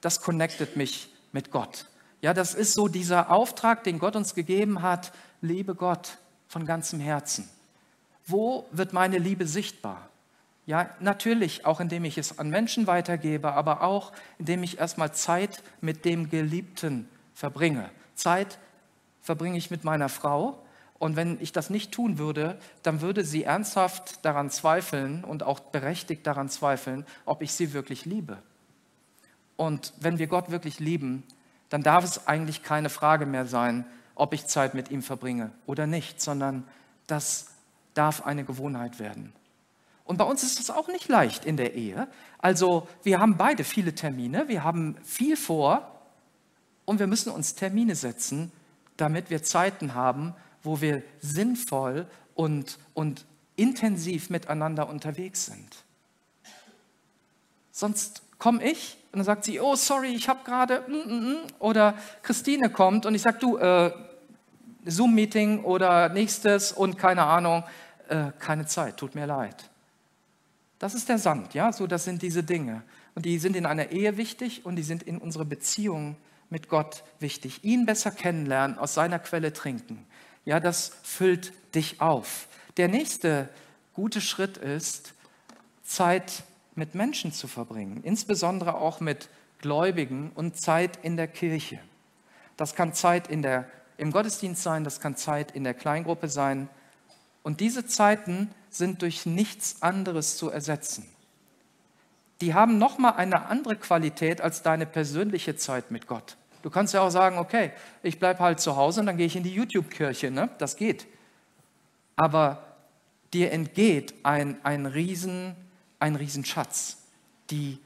[0.00, 1.86] Das connectet mich mit Gott.
[2.20, 7.00] Ja, das ist so dieser Auftrag, den Gott uns gegeben hat, liebe Gott von ganzem
[7.00, 7.48] Herzen.
[8.26, 10.08] Wo wird meine Liebe sichtbar?
[10.64, 15.62] Ja, natürlich auch indem ich es an Menschen weitergebe, aber auch indem ich erstmal Zeit
[15.80, 17.90] mit dem Geliebten verbringe.
[18.14, 18.58] Zeit
[19.20, 20.62] verbringe ich mit meiner Frau,
[21.02, 25.58] und wenn ich das nicht tun würde, dann würde sie ernsthaft daran zweifeln und auch
[25.58, 28.38] berechtigt daran zweifeln, ob ich sie wirklich liebe.
[29.56, 31.24] Und wenn wir Gott wirklich lieben,
[31.70, 35.88] dann darf es eigentlich keine Frage mehr sein, ob ich Zeit mit ihm verbringe oder
[35.88, 36.68] nicht, sondern
[37.08, 37.48] das
[37.94, 39.32] darf eine Gewohnheit werden.
[40.04, 42.08] Und bei uns ist es auch nicht leicht in der Ehe.
[42.38, 46.00] Also wir haben beide viele Termine, wir haben viel vor
[46.84, 48.50] und wir müssen uns Termine setzen,
[48.96, 53.24] damit wir Zeiten haben, wo wir sinnvoll und, und
[53.56, 55.84] intensiv miteinander unterwegs sind.
[57.70, 61.38] Sonst komme ich und dann sagt sie, oh sorry, ich habe gerade, mm, mm, mm.
[61.58, 63.92] oder Christine kommt und ich sage, du, äh,
[64.84, 67.62] Zoom-Meeting oder nächstes und keine Ahnung,
[68.08, 69.70] äh, keine Zeit, tut mir leid.
[70.82, 72.82] Das ist der Sand, ja, so das sind diese Dinge.
[73.14, 76.16] Und die sind in einer Ehe wichtig und die sind in unserer Beziehung
[76.50, 77.62] mit Gott wichtig.
[77.62, 80.06] Ihn besser kennenlernen, aus seiner Quelle trinken
[80.44, 82.48] ja, das füllt dich auf.
[82.76, 83.48] Der nächste
[83.94, 85.14] gute Schritt ist,
[85.84, 89.28] Zeit mit Menschen zu verbringen, insbesondere auch mit
[89.60, 91.78] Gläubigen und Zeit in der Kirche.
[92.56, 93.66] Das kann Zeit in der,
[93.98, 96.68] im Gottesdienst sein, das kann Zeit in der Kleingruppe sein.
[97.42, 101.06] Und diese Zeiten sind durch nichts anderes zu ersetzen.
[102.40, 106.36] Die haben nochmal eine andere Qualität als deine persönliche Zeit mit Gott.
[106.62, 109.36] Du kannst ja auch sagen, okay, ich bleibe halt zu Hause und dann gehe ich
[109.36, 110.30] in die YouTube-Kirche.
[110.30, 110.48] Ne?
[110.58, 111.06] Das geht.
[112.16, 112.64] Aber
[113.32, 115.56] dir entgeht ein, ein, Riesen,
[115.98, 116.98] ein Riesenschatz.
[117.50, 117.78] Die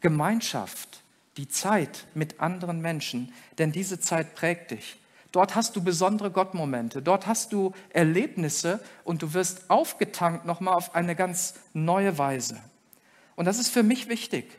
[0.00, 1.02] Gemeinschaft,
[1.36, 4.98] die Zeit mit anderen Menschen, denn diese Zeit prägt dich.
[5.32, 10.94] Dort hast du besondere Gottmomente, dort hast du Erlebnisse und du wirst aufgetankt nochmal auf
[10.94, 12.60] eine ganz neue Weise.
[13.34, 14.58] Und das ist für mich wichtig,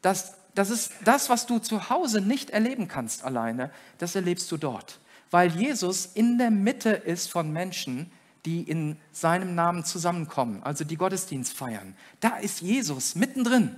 [0.00, 4.56] dass das ist das, was du zu Hause nicht erleben kannst alleine, das erlebst du
[4.56, 4.98] dort.
[5.30, 8.10] Weil Jesus in der Mitte ist von Menschen,
[8.44, 11.94] die in seinem Namen zusammenkommen, also die Gottesdienst feiern.
[12.20, 13.76] Da ist Jesus mittendrin.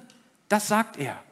[0.49, 1.23] Das sagt er.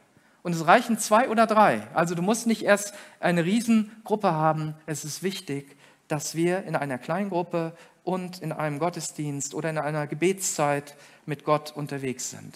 [0.41, 1.87] Und es reichen zwei oder drei.
[1.93, 4.75] Also du musst nicht erst eine Riesengruppe haben.
[4.85, 5.75] Es ist wichtig,
[6.07, 7.73] dass wir in einer Kleingruppe
[8.03, 12.55] und in einem Gottesdienst oder in einer Gebetszeit mit Gott unterwegs sind.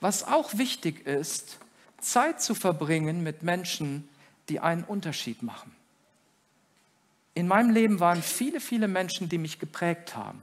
[0.00, 1.58] Was auch wichtig ist,
[2.00, 4.08] Zeit zu verbringen mit Menschen,
[4.48, 5.74] die einen Unterschied machen.
[7.34, 10.42] In meinem Leben waren viele, viele Menschen, die mich geprägt haben.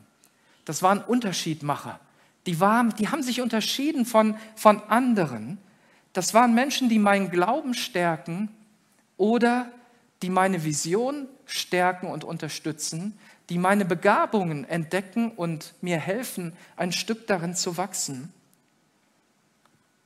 [0.66, 2.00] Das waren Unterschiedmacher.
[2.48, 5.60] Die, waren, die haben sich unterschieden von, von anderen.
[6.14, 8.50] Das waren Menschen, die meinen Glauben stärken
[9.18, 9.72] oder
[10.22, 13.18] die meine Vision stärken und unterstützen,
[13.50, 18.34] die meine Begabungen entdecken und mir helfen, ein Stück darin zu wachsen.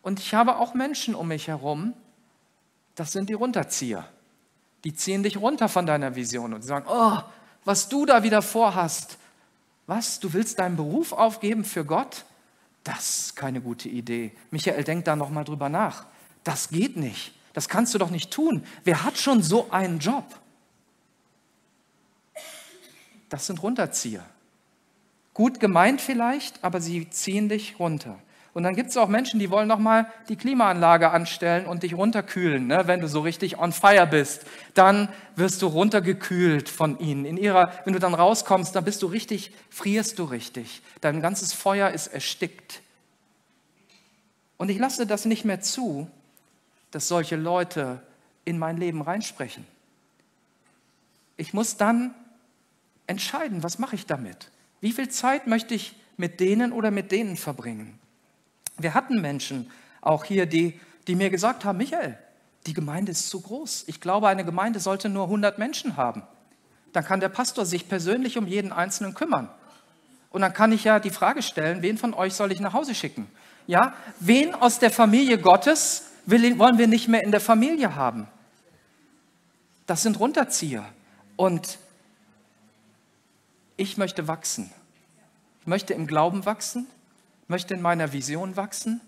[0.01, 1.93] Und ich habe auch Menschen um mich herum,
[2.95, 4.07] das sind die Runterzieher.
[4.83, 7.19] Die ziehen dich runter von deiner Vision und sagen, oh,
[7.65, 9.17] was du da wieder vorhast.
[9.87, 12.25] Was, du willst deinen Beruf aufgeben für Gott?
[12.85, 14.31] Das ist keine gute Idee.
[14.51, 16.05] Michael, denk da noch mal drüber nach.
[16.43, 17.33] Das geht nicht.
[17.51, 18.63] Das kannst du doch nicht tun.
[18.83, 20.23] Wer hat schon so einen Job?
[23.27, 24.23] Das sind Runterzieher.
[25.33, 28.19] Gut gemeint vielleicht, aber sie ziehen dich runter.
[28.55, 32.67] Und dann gibt es auch Menschen, die wollen nochmal die Klimaanlage anstellen und dich runterkühlen,
[32.67, 32.83] ne?
[32.85, 34.45] wenn du so richtig on fire bist.
[34.73, 37.25] Dann wirst du runtergekühlt von ihnen.
[37.25, 40.81] In ihrer, wenn du dann rauskommst, dann bist du richtig, frierst du richtig.
[41.01, 42.81] Dein ganzes Feuer ist erstickt.
[44.55, 46.09] Und ich lasse das nicht mehr zu,
[46.91, 48.01] dass solche Leute
[48.45, 49.67] in mein Leben reinsprechen.
[51.35, 52.15] Ich muss dann
[53.05, 54.49] entscheiden, was mache ich damit?
[54.79, 57.99] Wie viel Zeit möchte ich mit denen oder mit denen verbringen?
[58.77, 62.17] Wir hatten Menschen auch hier, die, die mir gesagt haben, Michael,
[62.65, 63.85] die Gemeinde ist zu groß.
[63.87, 66.23] Ich glaube, eine Gemeinde sollte nur 100 Menschen haben.
[66.93, 69.49] Dann kann der Pastor sich persönlich um jeden Einzelnen kümmern.
[70.29, 72.95] Und dann kann ich ja die Frage stellen, wen von euch soll ich nach Hause
[72.95, 73.27] schicken?
[73.67, 78.27] Ja, wen aus der Familie Gottes will, wollen wir nicht mehr in der Familie haben?
[79.87, 80.85] Das sind Runterzieher.
[81.35, 81.77] Und
[83.77, 84.71] ich möchte wachsen.
[85.61, 86.87] Ich möchte im Glauben wachsen
[87.47, 89.01] möchte in meiner Vision wachsen.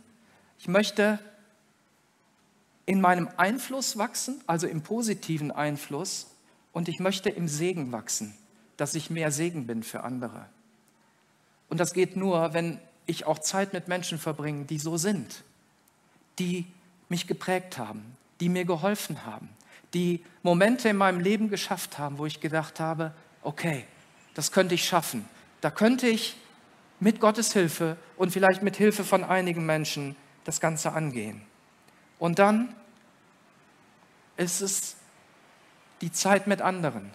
[0.60, 1.20] Ich möchte
[2.86, 6.28] in meinem Einfluss wachsen, also im positiven Einfluss.
[6.72, 8.36] Und ich möchte im Segen wachsen,
[8.78, 10.46] dass ich mehr Segen bin für andere.
[11.70, 15.44] Und das geht nur, wenn ich auch Zeit mit Menschen verbringe, die so sind,
[16.40, 16.66] die
[17.10, 19.50] mich geprägt haben, die mir geholfen haben,
[19.94, 23.86] die Momente in meinem Leben geschafft haben, wo ich gedacht habe, okay,
[24.34, 25.26] das könnte ich schaffen.
[25.62, 26.36] Da könnte ich
[27.00, 31.42] mit Gottes Hilfe und vielleicht mit Hilfe von einigen Menschen das Ganze angehen.
[32.20, 32.74] Und dann
[34.38, 34.96] ist es
[36.02, 37.12] die Zeit mit anderen,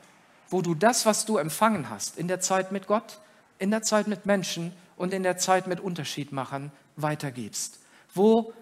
[0.49, 3.21] wo du das, was du empfangen hast, in der Zeit mit Gott,
[3.59, 7.81] in der Zeit mit Menschen und in der Zeit mit Unterschiedmachern weitergibst.
[8.15, 8.53] Wo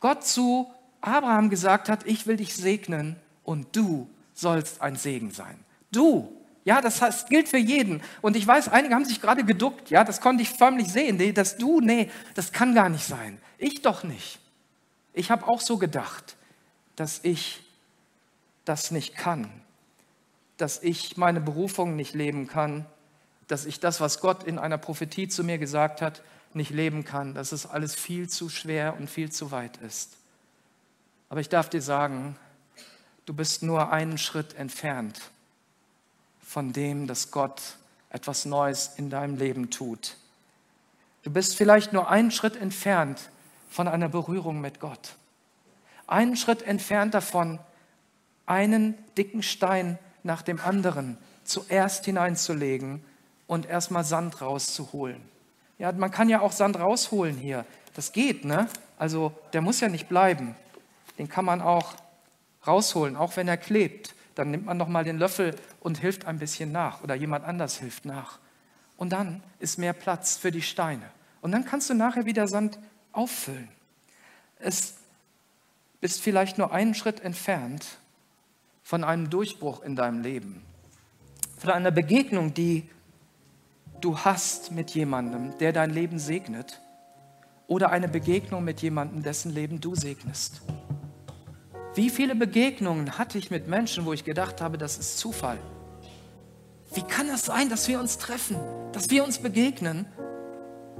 [0.00, 5.58] Gott zu Abraham gesagt hat, ich will dich segnen und du sollst ein Segen sein.
[5.92, 6.35] Du
[6.66, 8.02] ja, das heißt, gilt für jeden.
[8.22, 9.88] Und ich weiß, einige haben sich gerade geduckt.
[9.88, 11.16] Ja, das konnte ich förmlich sehen.
[11.16, 13.40] Nee, dass du, nee, das kann gar nicht sein.
[13.56, 14.40] Ich doch nicht.
[15.12, 16.34] Ich habe auch so gedacht,
[16.96, 17.62] dass ich
[18.64, 19.48] das nicht kann.
[20.56, 22.84] Dass ich meine Berufung nicht leben kann.
[23.46, 26.20] Dass ich das, was Gott in einer Prophetie zu mir gesagt hat,
[26.52, 27.32] nicht leben kann.
[27.32, 30.16] Dass es alles viel zu schwer und viel zu weit ist.
[31.28, 32.34] Aber ich darf dir sagen,
[33.24, 35.30] du bist nur einen Schritt entfernt
[36.46, 37.60] von dem, dass Gott
[38.08, 40.16] etwas Neues in deinem Leben tut.
[41.24, 43.30] Du bist vielleicht nur einen Schritt entfernt
[43.68, 45.16] von einer Berührung mit Gott.
[46.06, 47.58] Einen Schritt entfernt davon,
[48.46, 53.04] einen dicken Stein nach dem anderen zuerst hineinzulegen
[53.48, 55.20] und erstmal Sand rauszuholen.
[55.78, 57.66] Ja, man kann ja auch Sand rausholen hier.
[57.94, 58.68] Das geht, ne?
[58.98, 60.54] Also der muss ja nicht bleiben.
[61.18, 61.94] Den kann man auch
[62.66, 66.38] rausholen, auch wenn er klebt dann nimmt man noch mal den Löffel und hilft ein
[66.38, 68.38] bisschen nach oder jemand anders hilft nach.
[68.96, 71.10] Und dann ist mehr Platz für die Steine.
[71.40, 72.78] Und dann kannst du nachher wieder Sand
[73.12, 73.68] auffüllen.
[74.58, 74.94] Es
[76.00, 77.98] bist vielleicht nur einen Schritt entfernt
[78.82, 80.62] von einem Durchbruch in deinem Leben,
[81.58, 82.88] von einer Begegnung, die
[84.00, 86.80] du hast mit jemandem, der dein Leben segnet,
[87.66, 90.62] oder eine Begegnung mit jemandem, dessen Leben du segnest.
[91.96, 95.58] Wie viele Begegnungen hatte ich mit Menschen, wo ich gedacht habe, das ist Zufall?
[96.92, 98.58] Wie kann das sein, dass wir uns treffen,
[98.92, 100.04] dass wir uns begegnen?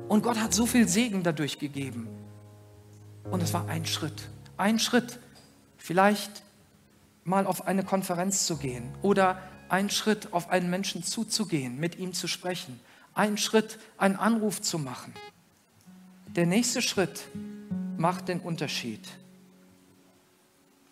[0.09, 2.09] Und Gott hat so viel Segen dadurch gegeben.
[3.31, 5.19] Und es war ein Schritt, ein Schritt,
[5.77, 6.43] vielleicht
[7.25, 12.15] mal auf eine Konferenz zu gehen oder ein Schritt auf einen Menschen zuzugehen, mit ihm
[12.15, 12.81] zu sprechen,
[13.13, 15.13] ein Schritt, einen Anruf zu machen.
[16.29, 17.29] Der nächste Schritt
[17.99, 19.07] macht den Unterschied.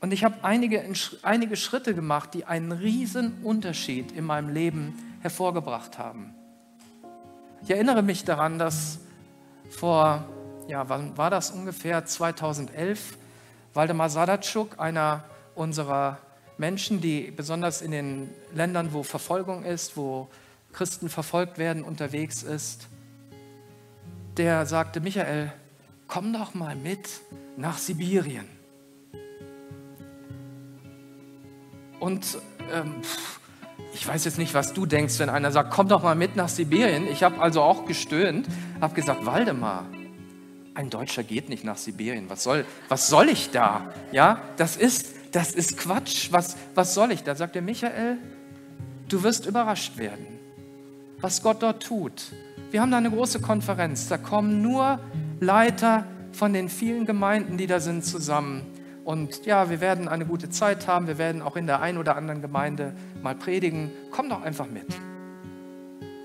[0.04, 0.84] Und ich habe einige,
[1.22, 6.34] einige Schritte gemacht, die einen riesen Unterschied in meinem Leben hervorgebracht haben.
[7.62, 8.98] Ich erinnere mich daran, dass
[9.70, 10.28] vor,
[10.68, 12.04] ja, wann war das ungefähr?
[12.04, 13.16] 2011
[13.72, 16.18] Waldemar Sadatschuk, einer unserer
[16.58, 20.28] Menschen, die besonders in den Ländern, wo Verfolgung ist, wo
[20.74, 22.88] Christen verfolgt werden, unterwegs ist,
[24.36, 25.50] der sagte, Michael,
[26.08, 27.08] komm doch mal mit
[27.56, 28.53] nach Sibirien.
[32.04, 32.36] Und
[32.70, 32.96] ähm,
[33.94, 36.50] ich weiß jetzt nicht, was du denkst, wenn einer sagt, komm doch mal mit nach
[36.50, 37.08] Sibirien.
[37.08, 38.46] Ich habe also auch gestöhnt,
[38.78, 39.86] habe gesagt, Waldemar,
[40.74, 42.28] ein Deutscher geht nicht nach Sibirien.
[42.28, 43.90] Was soll, was soll ich da?
[44.12, 46.28] Ja, das ist, das ist Quatsch.
[46.30, 47.36] Was, was soll ich da?
[47.36, 48.18] Sagt der Michael,
[49.08, 50.26] du wirst überrascht werden,
[51.22, 52.32] was Gott dort tut.
[52.70, 54.08] Wir haben da eine große Konferenz.
[54.08, 55.00] Da kommen nur
[55.40, 58.73] Leiter von den vielen Gemeinden, die da sind, zusammen.
[59.04, 61.06] Und ja, wir werden eine gute Zeit haben.
[61.06, 63.90] Wir werden auch in der einen oder anderen Gemeinde mal predigen.
[64.10, 64.86] Komm doch einfach mit.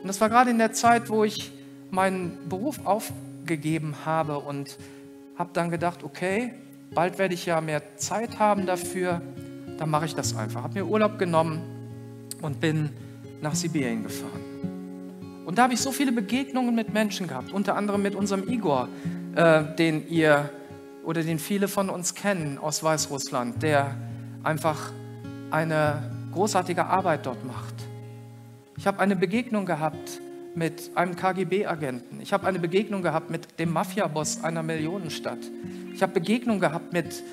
[0.02, 1.52] Und das war gerade in der Zeit, wo ich
[1.92, 4.78] meinen Beruf aufgegeben habe und
[5.36, 6.54] habe dann gedacht, okay,
[6.94, 9.22] bald werde ich ja mehr Zeit haben dafür.
[9.78, 10.64] Dann mache ich das einfach.
[10.64, 11.62] Habe mir Urlaub genommen
[12.42, 12.92] und bin
[13.42, 14.50] nach Sibirien gefahren.
[15.46, 18.88] Und da habe ich so viele Begegnungen mit Menschen gehabt, unter anderem mit unserem Igor,
[19.36, 20.50] äh, den ihr
[21.10, 23.96] oder den viele von uns kennen aus Weißrussland, der
[24.44, 24.92] einfach
[25.50, 27.74] eine großartige Arbeit dort macht.
[28.78, 30.22] Ich habe eine Begegnung gehabt
[30.54, 32.22] mit einem KGB-Agenten.
[32.22, 35.40] Ich habe eine Begegnung gehabt mit dem Mafiaboss einer Millionenstadt.
[35.96, 37.24] Ich habe Begegnung gehabt mit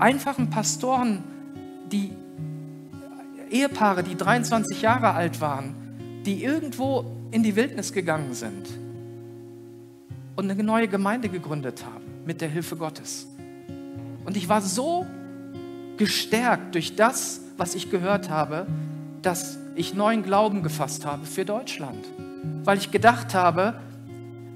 [0.00, 1.22] einfachen Pastoren,
[1.92, 2.10] die
[3.48, 5.76] Ehepaare, die 23 Jahre alt waren,
[6.26, 8.66] die irgendwo in die Wildnis gegangen sind
[10.34, 13.26] und eine neue Gemeinde gegründet haben mit der Hilfe Gottes.
[14.24, 15.06] Und ich war so
[15.96, 18.66] gestärkt durch das, was ich gehört habe,
[19.22, 22.04] dass ich neuen Glauben gefasst habe für Deutschland.
[22.64, 23.74] Weil ich gedacht habe,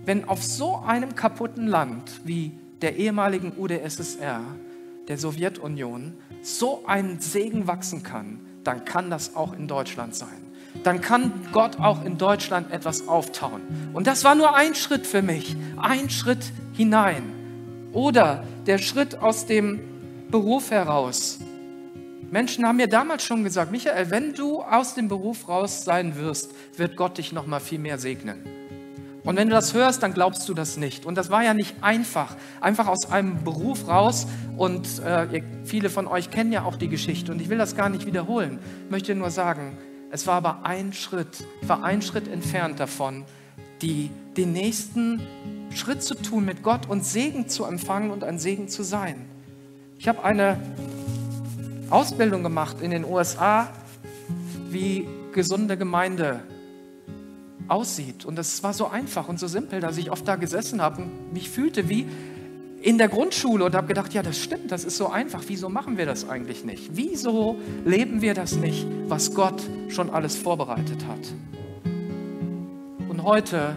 [0.04, 4.40] wenn auf so einem kaputten Land wie der ehemaligen UdSSR,
[5.08, 10.28] der Sowjetunion, so ein Segen wachsen kann, dann kann das auch in Deutschland sein.
[10.82, 13.60] Dann kann Gott auch in Deutschland etwas auftauen.
[13.92, 17.43] Und das war nur ein Schritt für mich, ein Schritt hinein.
[17.94, 19.80] Oder der Schritt aus dem
[20.30, 21.38] Beruf heraus.
[22.30, 26.52] Menschen haben mir damals schon gesagt, Michael, wenn du aus dem Beruf raus sein wirst,
[26.76, 28.44] wird Gott dich noch mal viel mehr segnen.
[29.22, 31.06] Und wenn du das hörst, dann glaubst du das nicht.
[31.06, 32.36] Und das war ja nicht einfach.
[32.60, 34.26] Einfach aus einem Beruf raus.
[34.56, 37.32] Und äh, viele von euch kennen ja auch die Geschichte.
[37.32, 38.58] Und ich will das gar nicht wiederholen.
[38.84, 39.78] Ich möchte nur sagen,
[40.10, 41.46] es war aber ein Schritt.
[41.62, 43.24] War ein Schritt entfernt davon,
[43.80, 45.20] die, den nächsten
[45.74, 49.26] Schritt zu tun mit Gott und Segen zu empfangen und ein Segen zu sein.
[49.98, 50.58] Ich habe eine
[51.90, 53.68] Ausbildung gemacht in den USA,
[54.70, 56.42] wie gesunde Gemeinde
[57.68, 58.24] aussieht.
[58.24, 61.32] Und das war so einfach und so simpel, dass ich oft da gesessen habe und
[61.32, 62.06] mich fühlte wie
[62.82, 65.42] in der Grundschule und habe gedacht, ja, das stimmt, das ist so einfach.
[65.46, 66.90] Wieso machen wir das eigentlich nicht?
[66.92, 71.32] Wieso leben wir das nicht, was Gott schon alles vorbereitet hat?
[73.08, 73.76] Und heute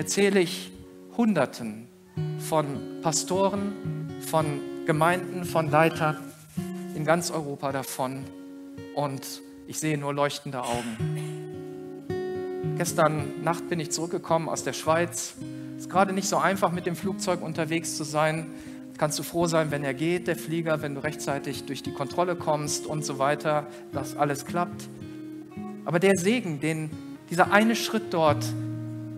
[0.00, 0.72] erzähle ich
[1.18, 1.86] Hunderten
[2.38, 4.46] von Pastoren, von
[4.86, 6.16] Gemeinden, von Leitern
[6.94, 8.24] in ganz Europa davon
[8.94, 12.06] und ich sehe nur leuchtende Augen.
[12.78, 15.34] Gestern Nacht bin ich zurückgekommen aus der Schweiz.
[15.76, 18.46] Es ist gerade nicht so einfach, mit dem Flugzeug unterwegs zu sein.
[18.96, 22.36] Kannst du froh sein, wenn er geht, der Flieger, wenn du rechtzeitig durch die Kontrolle
[22.36, 24.88] kommst und so weiter, dass alles klappt.
[25.84, 26.88] Aber der Segen, den,
[27.28, 28.46] dieser eine Schritt dort,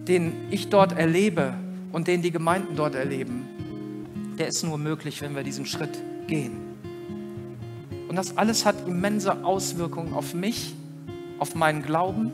[0.09, 1.55] den ich dort erlebe
[1.93, 3.49] und den die Gemeinden dort erleben,
[4.39, 6.57] der ist nur möglich, wenn wir diesen Schritt gehen.
[8.09, 10.75] Und das alles hat immense Auswirkungen auf mich,
[11.39, 12.33] auf meinen Glauben,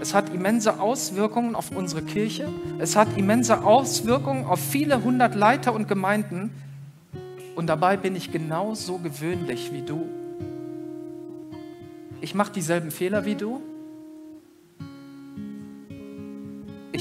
[0.00, 2.48] es hat immense Auswirkungen auf unsere Kirche.
[2.78, 6.50] Es hat immense Auswirkungen auf viele hundert Leiter und Gemeinden.
[7.56, 10.06] Und dabei bin ich genauso gewöhnlich wie du.
[12.20, 13.60] Ich mache dieselben Fehler wie du.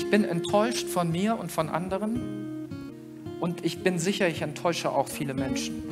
[0.08, 2.70] Ich bin enttäuscht von mir und von anderen.
[3.42, 5.84] Und ich bin sicher, ich enttäusche auch viele Menschen.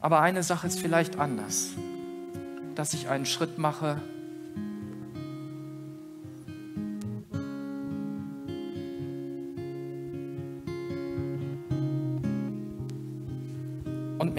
[0.00, 1.68] Aber eine Sache ist vielleicht anders,
[2.74, 4.02] dass ich einen Schritt mache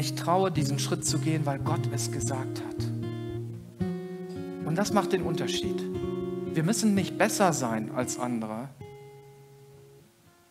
[0.04, 2.76] mich traue, diesen Schritt zu gehen, weil Gott es gesagt hat.
[4.66, 5.93] Und das macht den Unterschied.
[6.54, 8.70] Wir müssen nicht besser sein als andere.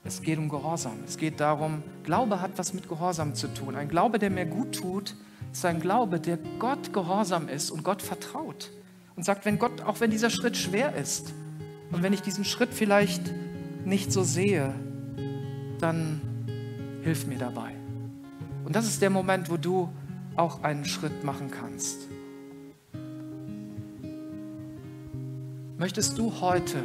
[0.05, 0.99] Es geht um Gehorsam.
[1.07, 3.77] Es geht darum, Glaube hat was mit Gehorsam zu tun.
[3.77, 5.15] Ein Glaube, der mir gut tut,
[5.53, 8.71] ist ein Glaube, der Gott gehorsam ist und Gott vertraut.
[9.15, 11.33] Und sagt, wenn Gott, auch wenn dieser Schritt schwer ist
[11.93, 13.33] und wenn ich diesen Schritt vielleicht
[13.85, 14.75] nicht so sehe,
[15.79, 16.21] dann
[17.03, 17.73] Hilf mir dabei.
[18.65, 19.93] Und das ist der Moment, wo du
[20.37, 22.09] auch einen Schritt machen kannst.
[25.83, 26.81] Möchtest du heute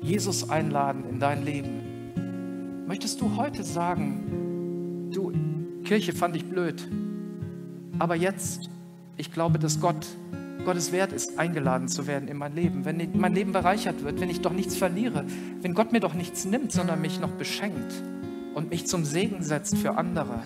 [0.00, 2.86] Jesus einladen in dein Leben?
[2.86, 5.34] Möchtest du heute sagen, du,
[5.84, 6.88] Kirche fand ich blöd,
[7.98, 8.70] aber jetzt,
[9.18, 10.06] ich glaube, dass Gott,
[10.64, 12.86] Gottes Wert ist, eingeladen zu werden in mein Leben.
[12.86, 15.26] Wenn mein Leben bereichert wird, wenn ich doch nichts verliere,
[15.60, 17.92] wenn Gott mir doch nichts nimmt, sondern mich noch beschenkt
[18.54, 20.40] und mich zum Segen setzt für andere,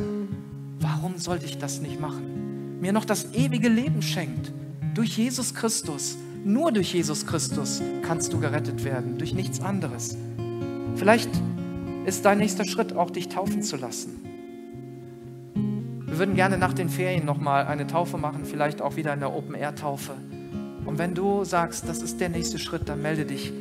[0.81, 2.81] warum sollte ich das nicht machen?
[2.81, 4.53] Mir noch das ewige Leben schenkt
[4.95, 10.17] durch Jesus Christus nur durch Jesus Christus kannst du gerettet werden, durch nichts anderes.
[10.97, 11.31] Vielleicht
[12.07, 14.17] ist dein nächster Schritt auch, dich taufen zu lassen.
[16.07, 19.33] Wir würden gerne nach den Ferien nochmal eine Taufe machen, vielleicht auch wieder in der
[19.33, 20.13] Open-Air-Taufe.
[20.85, 23.53] Und wenn du sagst, das ist der nächste Schritt, dann melde dich.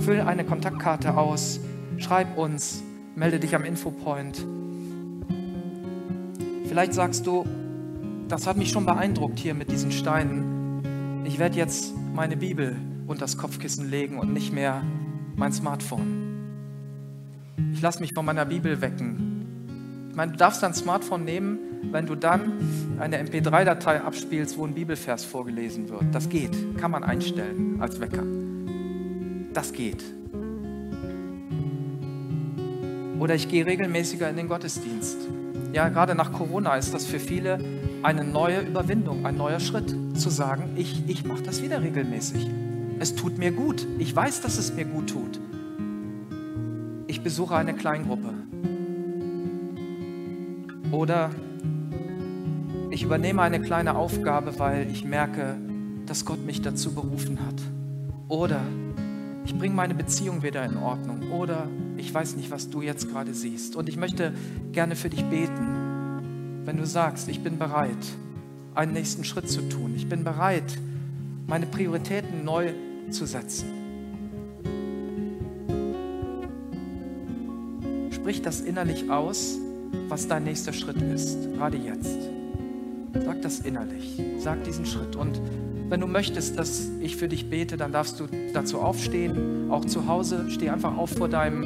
[0.00, 1.60] Füll eine Kontaktkarte aus,
[1.98, 2.82] schreib uns,
[3.14, 4.44] melde dich am Infopoint.
[6.66, 7.44] Vielleicht sagst du,
[8.28, 11.22] das hat mich schon beeindruckt hier mit diesen Steinen.
[11.24, 12.74] Ich werde jetzt meine Bibel
[13.06, 14.82] unter das Kopfkissen legen und nicht mehr
[15.36, 16.40] mein Smartphone.
[17.72, 20.08] Ich lasse mich von meiner Bibel wecken.
[20.10, 21.60] Ich meine, du darfst dein Smartphone nehmen,
[21.92, 22.54] wenn du dann
[22.98, 26.06] eine MP3-Datei abspielst, wo ein Bibelvers vorgelesen wird.
[26.10, 28.24] Das geht, kann man einstellen als Wecker.
[29.54, 30.02] Das geht.
[33.20, 35.18] Oder ich gehe regelmäßiger in den Gottesdienst.
[35.72, 37.60] Ja, gerade nach Corona ist das für viele
[38.02, 42.48] eine neue Überwindung, ein neuer Schritt, zu sagen, ich, ich mache das wieder regelmäßig.
[42.98, 43.86] Es tut mir gut.
[43.98, 45.40] Ich weiß, dass es mir gut tut.
[47.06, 48.34] Ich besuche eine Kleingruppe.
[50.90, 51.30] Oder
[52.90, 55.56] ich übernehme eine kleine Aufgabe, weil ich merke,
[56.06, 57.60] dass Gott mich dazu berufen hat.
[58.28, 58.60] Oder
[59.44, 61.30] ich bringe meine Beziehung wieder in Ordnung.
[61.32, 63.76] Oder ich weiß nicht, was du jetzt gerade siehst.
[63.76, 64.32] Und ich möchte
[64.72, 65.57] gerne für dich beten,
[66.68, 67.96] wenn du sagst, ich bin bereit,
[68.74, 69.94] einen nächsten Schritt zu tun.
[69.96, 70.76] Ich bin bereit,
[71.46, 72.74] meine Prioritäten neu
[73.08, 73.68] zu setzen.
[78.10, 79.56] Sprich das innerlich aus,
[80.10, 82.18] was dein nächster Schritt ist, gerade jetzt.
[83.24, 85.16] Sag das innerlich, sag diesen Schritt.
[85.16, 85.40] Und
[85.88, 90.06] wenn du möchtest, dass ich für dich bete, dann darfst du dazu aufstehen, auch zu
[90.06, 90.44] Hause.
[90.50, 91.64] Steh einfach auf vor deinem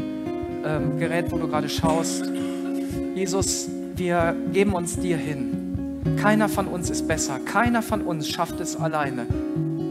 [0.64, 2.30] ähm, Gerät, wo du gerade schaust.
[3.16, 6.16] Jesus, wir geben uns dir hin.
[6.20, 7.38] Keiner von uns ist besser.
[7.38, 9.26] Keiner von uns schafft es alleine.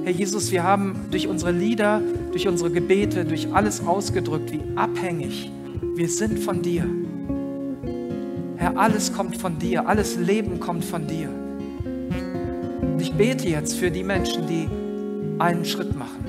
[0.04, 5.52] Herr Jesus, wir haben durch unsere Lieder, durch unsere Gebete, durch alles ausgedrückt, wie abhängig
[5.96, 6.86] wir sind von dir.
[8.58, 11.30] Herr, alles kommt von dir, alles Leben kommt von dir.
[13.00, 14.68] Ich bete jetzt für die Menschen, die
[15.40, 16.26] einen Schritt machen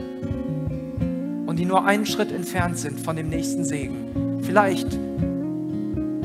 [1.47, 4.41] und die nur einen Schritt entfernt sind von dem nächsten Segen.
[4.43, 4.99] Vielleicht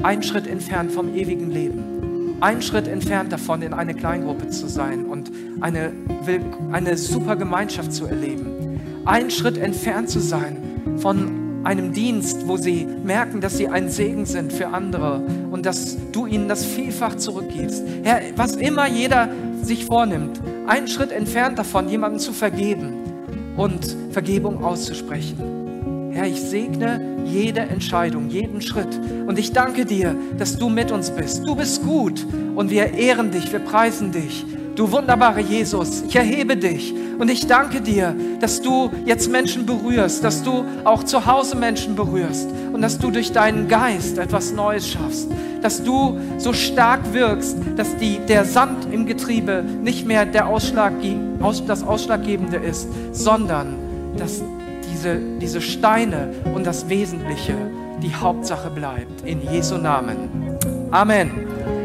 [0.03, 2.37] einen Schritt entfernt vom ewigen Leben.
[2.39, 5.91] Einen Schritt entfernt davon, in eine Kleingruppe zu sein und eine,
[6.71, 8.79] eine super Gemeinschaft zu erleben.
[9.05, 10.57] Einen Schritt entfernt zu sein
[10.97, 15.21] von einem Dienst, wo sie merken, dass sie ein Segen sind für andere
[15.51, 17.83] und dass du ihnen das vielfach zurückgibst.
[18.03, 19.29] Herr, was immer jeder
[19.63, 22.93] sich vornimmt, einen Schritt entfernt davon, jemandem zu vergeben
[23.57, 26.11] und Vergebung auszusprechen.
[26.11, 28.99] Herr, ich segne jede Entscheidung, jeden Schritt.
[29.27, 31.45] Und ich danke dir, dass du mit uns bist.
[31.45, 32.25] Du bist gut
[32.55, 34.45] und wir ehren dich, wir preisen dich.
[34.75, 40.23] Du wunderbarer Jesus, ich erhebe dich und ich danke dir, dass du jetzt Menschen berührst,
[40.23, 44.87] dass du auch zu Hause Menschen berührst und dass du durch deinen Geist etwas Neues
[44.87, 45.29] schaffst,
[45.63, 50.93] dass du so stark wirkst, dass die, der Sand im Getriebe nicht mehr der Ausschlag,
[51.65, 53.73] das Ausschlaggebende ist, sondern
[54.19, 54.43] dass
[54.97, 57.53] diese, diese Steine und das Wesentliche
[58.01, 59.21] die Hauptsache bleibt.
[59.25, 60.57] In Jesu Namen.
[60.91, 61.76] Amen.